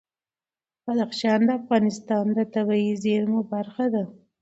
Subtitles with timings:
[0.85, 4.03] بدخشان د افغانستان د طبیعي زیرمو برخه ده.